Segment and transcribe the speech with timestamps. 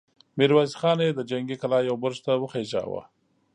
[0.37, 3.01] ميرويس خان يې د جنګي کلا يوه برج ته وخېژاوه!